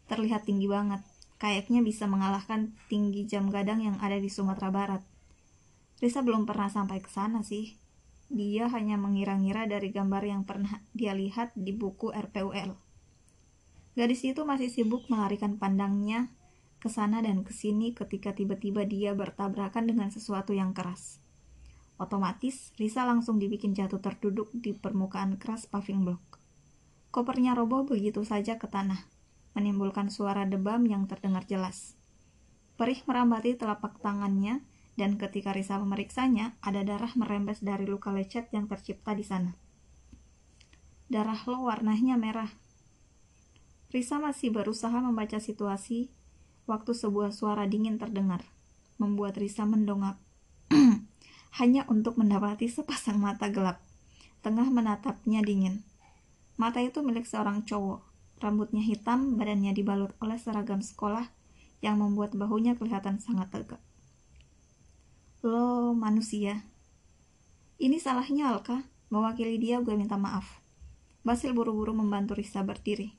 [0.07, 1.03] terlihat tinggi banget
[1.43, 5.03] kayaknya bisa mengalahkan tinggi jam gadang yang ada di Sumatera Barat.
[5.99, 7.75] Risa belum pernah sampai ke sana sih.
[8.31, 12.90] Dia hanya mengira-ngira dari gambar yang pernah dia lihat di buku RPUL.
[13.99, 16.31] Gadis itu masih sibuk melarikan pandangnya
[16.79, 21.21] ke sana dan ke sini ketika tiba-tiba dia bertabrakan dengan sesuatu yang keras.
[22.01, 26.41] Otomatis, Risa langsung dibikin jatuh terduduk di permukaan keras paving block.
[27.13, 29.21] Kopernya roboh begitu saja ke tanah
[29.55, 31.99] menimbulkan suara debam yang terdengar jelas.
[32.79, 34.65] Perih merambati telapak tangannya,
[34.97, 39.53] dan ketika Risa memeriksanya, ada darah merembes dari luka lecet yang tercipta di sana.
[41.11, 42.49] Darah lo warnanya merah.
[43.91, 46.11] Risa masih berusaha membaca situasi
[46.71, 48.47] waktu sebuah suara dingin terdengar,
[49.03, 50.19] membuat Risa mendongak.
[51.59, 53.83] Hanya untuk mendapati sepasang mata gelap,
[54.47, 55.83] tengah menatapnya dingin.
[56.55, 61.29] Mata itu milik seorang cowok, Rambutnya hitam, badannya dibalut oleh seragam sekolah
[61.85, 63.83] yang membuat bahunya kelihatan sangat tegak.
[65.45, 66.65] Lo manusia.
[67.77, 68.81] Ini salahnya Alka,
[69.13, 70.65] mewakili dia gue minta maaf.
[71.21, 73.13] Basil buru-buru membantu Risa berdiri.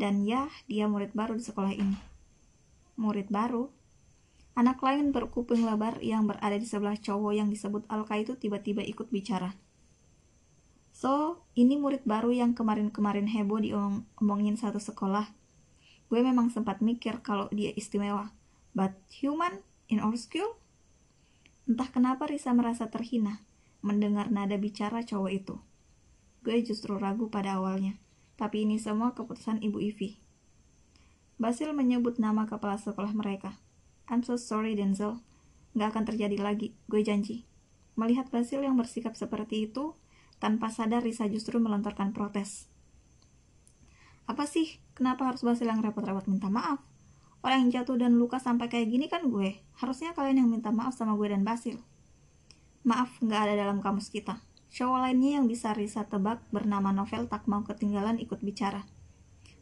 [0.00, 2.00] Dan ya, dia murid baru di sekolah ini.
[2.96, 3.68] Murid baru?
[4.56, 9.12] Anak lain berkuping lebar yang berada di sebelah cowok yang disebut Alka itu tiba-tiba ikut
[9.12, 9.52] bicara.
[10.96, 15.36] So, ini murid baru yang kemarin-kemarin heboh diomongin satu sekolah.
[16.08, 18.32] Gue memang sempat mikir kalau dia istimewa.
[18.72, 19.60] But human
[19.92, 20.56] in our school?
[21.68, 23.44] Entah kenapa Risa merasa terhina
[23.84, 25.56] mendengar nada bicara cowok itu.
[26.40, 28.00] Gue justru ragu pada awalnya,
[28.40, 30.16] tapi ini semua keputusan Ibu Ivy.
[31.36, 33.60] Basil menyebut nama kepala sekolah mereka.
[34.08, 35.20] I'm so sorry Denzel,
[35.76, 37.46] Gak akan terjadi lagi, gue janji.
[37.94, 39.94] Melihat Basil yang bersikap seperti itu,
[40.42, 42.66] tanpa sadar Risa justru melontarkan protes.
[44.26, 44.82] Apa sih?
[44.98, 46.82] Kenapa harus Basil yang repot-repot minta maaf?
[47.40, 49.62] Orang yang jatuh dan luka sampai kayak gini kan gue.
[49.78, 51.78] Harusnya kalian yang minta maaf sama gue dan Basil.
[52.82, 54.42] Maaf, nggak ada dalam kamus kita.
[54.70, 58.86] Cowok lainnya yang bisa Risa tebak bernama Novel tak mau ketinggalan ikut bicara.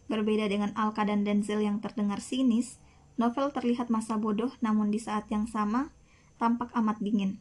[0.09, 2.77] Berbeda dengan Alka dan Denzel yang terdengar sinis,
[3.16, 5.90] Novel terlihat masa bodoh namun di saat yang sama
[6.37, 7.40] tampak amat dingin.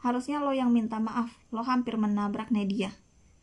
[0.00, 2.94] Harusnya lo yang minta maaf, lo hampir menabrak Nedia.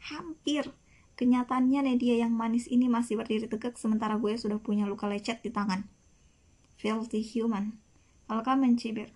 [0.01, 0.73] Hampir.
[1.15, 5.53] Kenyataannya Nedia yang manis ini masih berdiri tegak sementara gue sudah punya luka lecet di
[5.53, 5.87] tangan.
[6.75, 7.79] Filthy human.
[8.27, 9.15] Alka mencibir.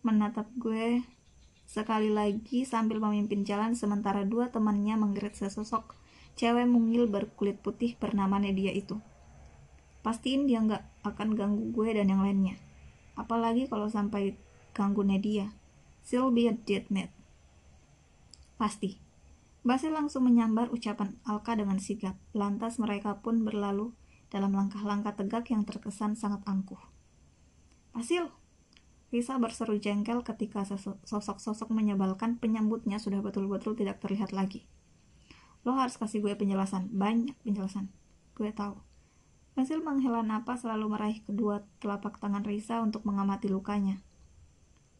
[0.00, 1.04] Menatap gue
[1.68, 5.92] sekali lagi sambil memimpin jalan sementara dua temannya menggeret sesosok
[6.38, 9.02] cewek mungil berkulit putih bernama Nedia itu.
[10.06, 12.56] Pastiin dia nggak akan ganggu gue dan yang lainnya.
[13.18, 14.38] Apalagi kalau sampai
[14.70, 15.50] ganggu Nedia.
[16.06, 17.12] She'll be dead mate.
[18.56, 19.02] Pasti.
[19.66, 22.16] Basil langsung menyambar ucapan Alka dengan sigap.
[22.32, 23.92] Lantas mereka pun berlalu
[24.30, 26.80] dalam langkah-langkah tegak yang terkesan sangat angkuh.
[27.92, 28.30] Basil!
[29.08, 34.68] Risa berseru jengkel ketika sosok-sosok menyebalkan penyambutnya sudah betul-betul tidak terlihat lagi.
[35.64, 37.88] Lo harus kasih gue penjelasan, banyak penjelasan.
[38.36, 38.76] Gue tahu.
[39.56, 43.98] Basil menghela napas selalu meraih kedua telapak tangan Risa untuk mengamati lukanya.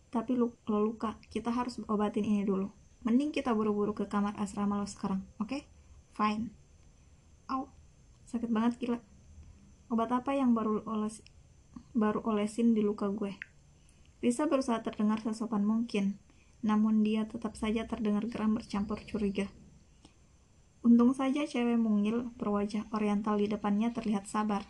[0.08, 2.72] Tapi lo luka, kita harus obatin ini dulu.
[3.04, 5.52] Mending kita buru-buru ke kamar asrama lo sekarang, oke?
[5.52, 5.62] Okay?
[6.16, 6.50] Fine.
[7.46, 7.70] Au,
[8.26, 8.98] sakit banget gila.
[9.92, 11.22] Obat apa yang baru oles
[11.94, 13.36] baru olesin di luka gue?
[14.18, 16.18] Lisa berusaha terdengar sesopan mungkin,
[16.66, 19.46] namun dia tetap saja terdengar geram bercampur curiga.
[20.82, 24.66] Untung saja cewek mungil berwajah oriental di depannya terlihat sabar.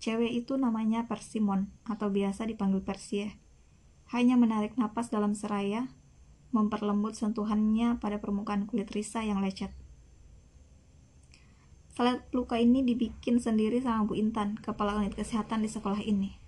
[0.00, 3.36] Cewek itu namanya Persimon, atau biasa dipanggil Persie.
[4.08, 5.92] Hanya menarik napas dalam seraya,
[6.56, 9.76] memperlembut sentuhannya pada permukaan kulit Risa yang lecet.
[11.92, 16.39] Salat luka ini dibikin sendiri sama Bu Intan, kepala unit kesehatan di sekolah ini.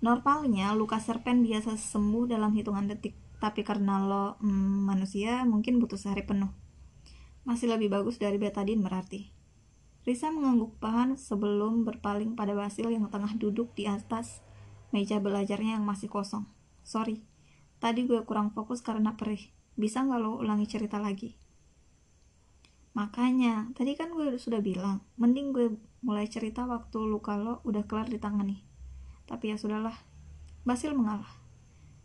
[0.00, 6.00] Normalnya, luka serpen biasa sembuh dalam hitungan detik, tapi karena lo mm, manusia mungkin butuh
[6.00, 6.48] sehari penuh.
[7.44, 9.32] Masih lebih bagus dari betadine berarti.
[10.08, 14.40] Risa mengangguk pahan sebelum berpaling pada Basil yang tengah duduk di atas
[14.90, 16.48] meja belajarnya yang masih kosong.
[16.80, 17.20] Sorry,
[17.80, 19.40] Tadi gue kurang fokus karena perih.
[19.72, 21.32] Bisa nggak lo ulangi cerita lagi?
[22.92, 28.12] Makanya, tadi kan gue sudah bilang, mending gue mulai cerita waktu luka lo udah kelar
[28.12, 28.60] di tangan nih.
[29.30, 29.94] Tapi ya sudahlah,
[30.60, 31.40] Basil mengalah.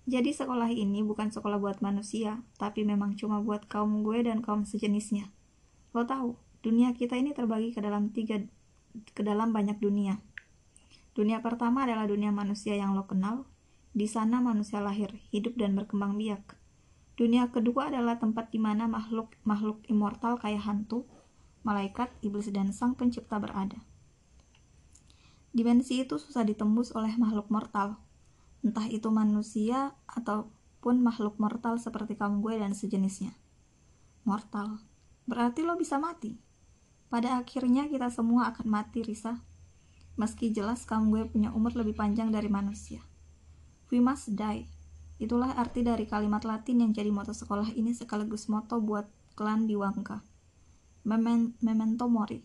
[0.07, 4.63] Jadi sekolah ini bukan sekolah buat manusia, tapi memang cuma buat kaum gue dan kaum
[4.63, 5.27] sejenisnya.
[5.91, 8.39] Lo tahu, dunia kita ini terbagi ke dalam tiga,
[9.11, 10.21] ke dalam banyak dunia.
[11.17, 13.49] Dunia pertama adalah dunia manusia yang lo kenal,
[13.91, 16.55] di sana manusia lahir, hidup dan berkembang biak.
[17.19, 21.07] Dunia kedua adalah tempat di mana makhluk-makhluk immortal kayak hantu,
[21.65, 23.83] malaikat, iblis, dan sang pencipta berada.
[25.55, 27.95] Dimensi itu susah ditembus oleh makhluk mortal,
[28.59, 33.31] entah itu manusia ataupun makhluk mortal seperti kamu gue dan sejenisnya.
[34.27, 34.83] Mortal,
[35.23, 36.35] berarti lo bisa mati.
[37.07, 39.39] Pada akhirnya kita semua akan mati, Risa.
[40.19, 42.99] Meski jelas kamu gue punya umur lebih panjang dari manusia.
[43.93, 44.67] We must die.
[45.23, 49.07] Itulah arti dari kalimat Latin yang jadi moto sekolah ini sekaligus moto buat
[49.39, 50.19] klan di Wangka.
[51.07, 52.43] Memento mori.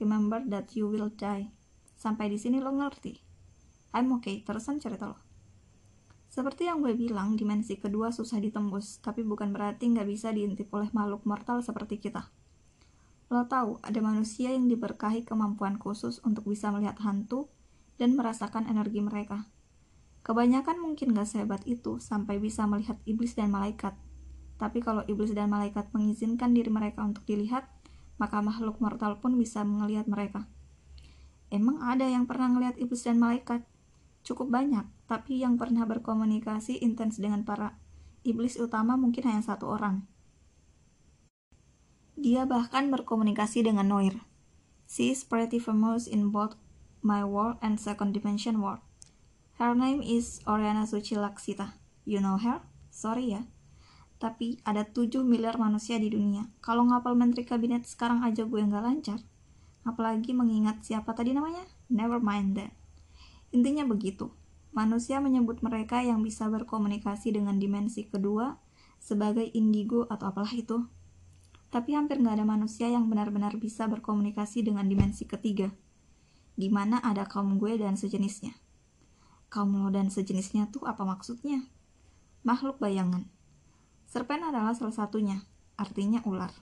[0.00, 1.52] Remember that you will die.
[1.96, 3.16] Sampai di sini lo ngerti.
[3.96, 5.18] I'm okay, terusan cerita lo.
[6.28, 10.92] Seperti yang gue bilang, dimensi kedua susah ditembus, tapi bukan berarti nggak bisa diintip oleh
[10.92, 12.28] makhluk mortal seperti kita.
[13.32, 17.48] Lo tahu, ada manusia yang diberkahi kemampuan khusus untuk bisa melihat hantu
[17.96, 19.48] dan merasakan energi mereka.
[20.22, 23.94] Kebanyakan mungkin gak sehebat itu sampai bisa melihat iblis dan malaikat.
[24.58, 27.66] Tapi kalau iblis dan malaikat mengizinkan diri mereka untuk dilihat,
[28.18, 30.50] maka makhluk mortal pun bisa melihat mereka.
[31.48, 33.62] Emang ada yang pernah melihat iblis dan malaikat?
[34.26, 37.78] Cukup banyak, tapi yang pernah berkomunikasi intens dengan para
[38.26, 40.02] iblis utama mungkin hanya satu orang.
[42.18, 44.18] Dia bahkan berkomunikasi dengan Noir.
[44.90, 46.58] She is pretty famous in both
[47.06, 48.82] my world and second dimension world.
[49.62, 51.78] Her name is Oriana Suci Laksita.
[52.02, 52.66] You know her?
[52.90, 53.46] Sorry ya.
[54.16, 56.48] Tapi ada 7 miliar manusia di dunia.
[56.64, 59.20] Kalau ngapal menteri kabinet sekarang aja gue nggak lancar.
[59.86, 61.62] Apalagi mengingat siapa tadi namanya?
[61.86, 62.74] Never mind that.
[63.54, 64.34] Intinya begitu.
[64.74, 68.58] Manusia menyebut mereka yang bisa berkomunikasi dengan dimensi kedua
[68.98, 70.84] sebagai indigo atau apalah itu.
[71.70, 75.70] Tapi hampir nggak ada manusia yang benar-benar bisa berkomunikasi dengan dimensi ketiga,
[76.58, 78.66] di mana ada kaum gue dan sejenisnya
[79.56, 81.64] kaum lo dan sejenisnya tuh apa maksudnya?
[82.44, 83.26] Makhluk bayangan.
[84.06, 85.42] Serpen adalah salah satunya,
[85.80, 86.52] artinya ular.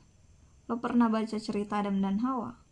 [0.70, 2.63] Lo pernah baca cerita Adam dan Hawa?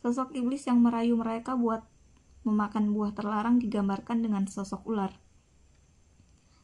[0.00, 1.84] Sosok iblis yang merayu mereka buat
[2.48, 5.12] memakan buah terlarang digambarkan dengan sosok ular.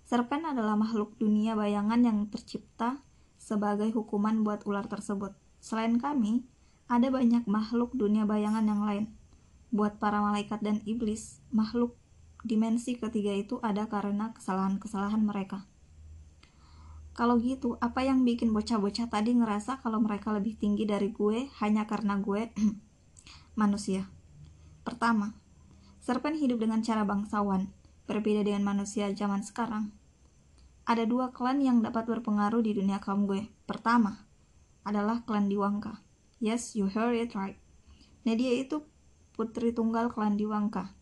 [0.08, 3.04] Serpen adalah makhluk dunia bayangan yang tercipta
[3.36, 5.36] sebagai hukuman buat ular tersebut.
[5.60, 6.48] Selain kami,
[6.86, 9.04] ada banyak makhluk dunia bayangan yang lain.
[9.74, 11.98] Buat para malaikat dan iblis, makhluk
[12.46, 15.66] dimensi ketiga itu ada karena kesalahan-kesalahan mereka.
[17.16, 21.88] Kalau gitu, apa yang bikin bocah-bocah tadi ngerasa kalau mereka lebih tinggi dari gue hanya
[21.88, 22.52] karena gue
[23.56, 24.06] manusia?
[24.84, 25.34] Pertama,
[26.06, 27.66] Serpen hidup dengan cara bangsawan,
[28.06, 29.90] berbeda dengan manusia zaman sekarang.
[30.86, 33.50] Ada dua klan yang dapat berpengaruh di dunia kaum gue.
[33.66, 34.22] Pertama,
[34.86, 35.98] adalah klan Diwangka.
[36.38, 37.58] Yes, you heard it right.
[38.22, 38.86] Nadia itu
[39.34, 40.94] putri tunggal klan Diwangka.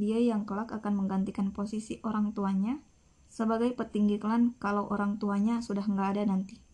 [0.00, 2.80] Dia yang kelak akan menggantikan posisi orang tuanya
[3.28, 6.64] sebagai petinggi klan kalau orang tuanya sudah nggak ada nanti.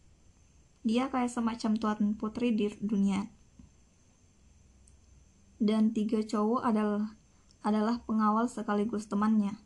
[0.86, 3.26] Dia kayak semacam tuan putri di dunia.
[5.56, 7.16] Dan tiga cowok adalah
[7.66, 9.58] adalah pengawal sekaligus temannya.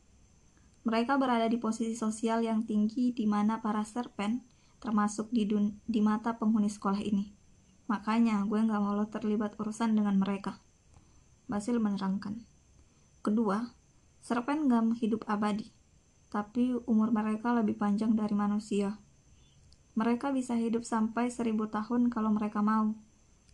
[0.89, 4.41] Mereka berada di posisi sosial yang tinggi di mana para serpen
[4.81, 7.37] termasuk di, dun di mata penghuni sekolah ini.
[7.93, 10.57] Makanya gue gak mau terlibat urusan dengan mereka.
[11.45, 12.41] Basil menerangkan.
[13.21, 13.77] Kedua,
[14.25, 15.69] serpen gak hidup abadi,
[16.33, 18.97] tapi umur mereka lebih panjang dari manusia.
[20.01, 22.97] Mereka bisa hidup sampai seribu tahun kalau mereka mau,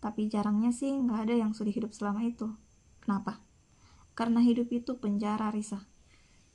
[0.01, 2.53] tapi jarangnya sih gak ada yang sudah hidup selama itu.
[3.03, 3.41] Kenapa?
[4.17, 5.85] Karena hidup itu penjara, Risa.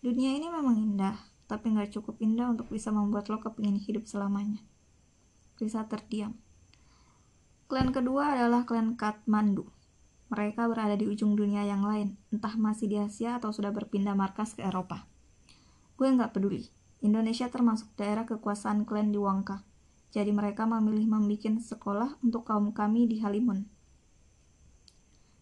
[0.02, 1.14] Dunia ini memang indah,
[1.46, 4.64] tapi nggak cukup indah untuk bisa membuat lo kepingin hidup selamanya.
[5.62, 6.34] Risa terdiam.
[7.70, 9.70] Klan kedua adalah klan Kathmandu.
[10.34, 14.58] Mereka berada di ujung dunia yang lain, entah masih di Asia atau sudah berpindah markas
[14.58, 15.06] ke Eropa.
[16.00, 16.66] Gue nggak peduli.
[17.06, 19.62] Indonesia termasuk daerah kekuasaan klan di Wangka.
[20.12, 23.64] Jadi mereka memilih membuat sekolah untuk kaum kami di Halimun.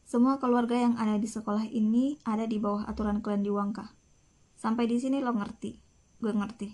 [0.05, 3.93] Semua keluarga yang ada di sekolah ini ada di bawah aturan klan di Wangka.
[4.57, 5.77] Sampai di sini lo ngerti.
[6.21, 6.73] Gue ngerti.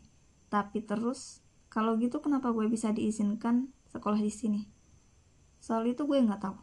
[0.52, 4.62] Tapi terus, kalau gitu kenapa gue bisa diizinkan sekolah di sini?
[5.60, 6.56] Soal itu gue nggak tahu.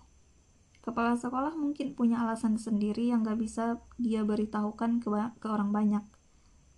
[0.83, 6.03] Kepala sekolah mungkin punya alasan sendiri yang gak bisa dia beritahukan ke, ke orang banyak.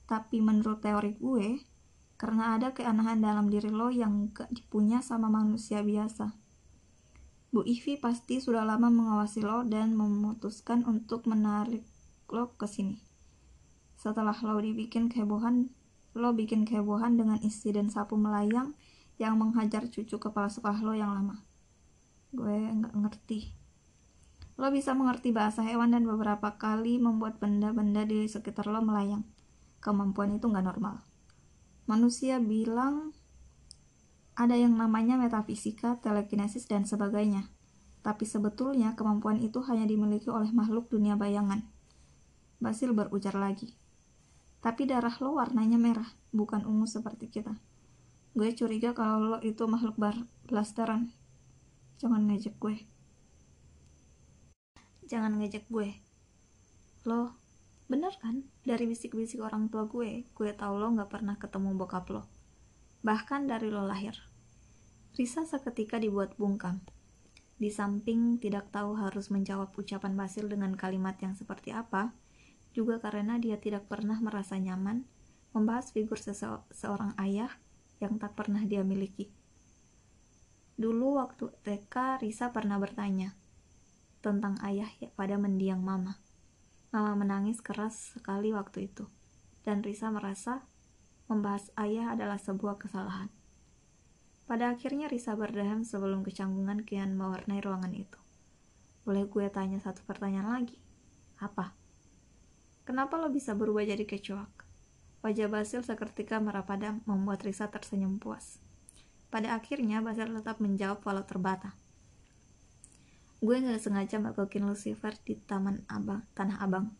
[0.05, 1.64] Tapi menurut teori gue,
[2.14, 6.44] karena ada keanehan dalam diri lo yang gak dipunya sama manusia biasa
[7.55, 11.87] Bu Ivi pasti sudah lama mengawasi lo dan memutuskan untuk menarik
[12.27, 12.98] lo ke sini.
[13.94, 15.70] Setelah lo dibikin kehebohan,
[16.18, 18.74] lo bikin kehebohan dengan insiden sapu melayang
[19.22, 21.46] yang menghajar cucu kepala sekolah lo yang lama.
[22.35, 23.55] Gue nggak ngerti.
[24.59, 29.22] Lo bisa mengerti bahasa hewan dan beberapa kali membuat benda-benda di sekitar lo melayang.
[29.79, 31.07] Kemampuan itu nggak normal.
[31.85, 33.12] Manusia bilang
[34.35, 37.47] ada yang namanya metafisika, telekinesis, dan sebagainya.
[38.01, 41.62] Tapi sebetulnya kemampuan itu hanya dimiliki oleh makhluk dunia bayangan.
[42.59, 43.77] Basil berujar lagi.
[44.64, 47.53] Tapi darah lo warnanya merah, bukan ungu seperti kita.
[48.33, 50.16] Gue curiga kalau lo itu makhluk bar
[50.49, 51.12] blasteran.
[52.01, 52.83] Jangan ngejek gue.
[55.05, 56.01] Jangan ngejek gue.
[57.05, 57.37] Lo,
[57.90, 58.44] bener kan?
[58.64, 62.25] Dari bisik-bisik orang tua gue, gue tahu lo gak pernah ketemu bokap lo
[63.05, 64.16] bahkan dari lo lahir.
[65.12, 66.81] Risa seketika dibuat bungkam.
[67.61, 72.16] Di samping tidak tahu harus menjawab ucapan Basil dengan kalimat yang seperti apa,
[72.73, 75.05] juga karena dia tidak pernah merasa nyaman
[75.55, 77.53] membahas figur seseorang ayah
[78.03, 79.31] yang tak pernah dia miliki.
[80.75, 83.37] Dulu waktu TK, Risa pernah bertanya
[84.25, 86.24] tentang ayah pada mendiang mama.
[86.95, 89.11] Mama menangis keras sekali waktu itu,
[89.67, 90.63] dan Risa merasa
[91.27, 93.35] membahas ayah adalah sebuah kesalahan.
[94.47, 98.21] Pada akhirnya Risa berdaham sebelum kecanggungan kian mewarnai ruangan itu.
[99.03, 100.79] Boleh gue tanya satu pertanyaan lagi?
[101.43, 101.75] Apa?
[102.87, 104.63] Kenapa lo bisa berubah jadi kecoak?
[105.27, 108.63] Wajah Basil seketika merapadam membuat Risa tersenyum puas.
[109.35, 111.75] Pada akhirnya Basil tetap menjawab walau terbata.
[113.45, 116.97] Gue gak sengaja mergokin Lucifer di taman abang, tanah abang.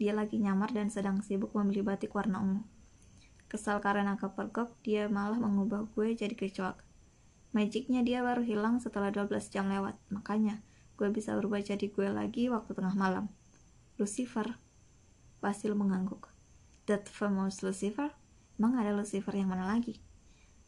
[0.00, 2.64] Dia lagi nyamar dan sedang sibuk membeli batik warna ungu.
[3.44, 6.80] Kesal karena kepergok, dia malah mengubah gue jadi kecoak.
[7.52, 10.64] Magicnya dia baru hilang setelah 12 jam lewat, makanya
[10.96, 13.28] gue bisa berubah jadi gue lagi waktu tengah malam.
[14.00, 14.48] Lucifer.
[15.44, 16.32] Basil mengangguk.
[16.88, 18.08] That famous Lucifer?
[18.56, 20.00] Emang ada Lucifer yang mana lagi?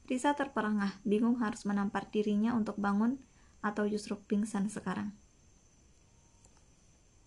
[0.05, 3.16] Risa terperangah, bingung harus menampar dirinya untuk bangun
[3.65, 5.17] atau justru pingsan sekarang.